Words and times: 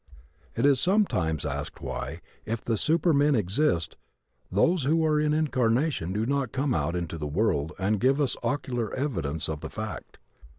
It 0.55 0.65
is 0.65 0.79
sometimes 0.79 1.45
asked 1.45 1.79
why, 1.79 2.21
if 2.43 2.63
the 2.65 2.75
supermen 2.75 3.35
exist, 3.35 3.97
those 4.51 4.81
who 4.81 5.05
are 5.05 5.19
in 5.19 5.31
incarnation 5.31 6.11
do 6.11 6.25
not 6.25 6.51
come 6.51 6.73
out 6.73 6.95
into 6.95 7.19
the 7.19 7.27
world 7.27 7.73
and 7.77 7.99
give 7.99 8.19
us 8.19 8.35
ocular 8.41 8.91
evidence 8.95 9.47
of 9.47 9.59
the 9.61 9.69
fact. 9.69 10.17